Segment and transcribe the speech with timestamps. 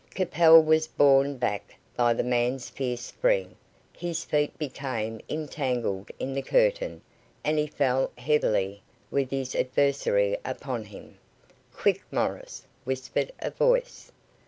[0.15, 3.55] Capel was borne back by the man's fierce spring,
[3.95, 7.03] his feet became entangled in the curtain
[7.43, 11.19] and he fell heavily, with his adversary upon him.
[11.71, 14.11] "Quick, Morris," whispered a voice.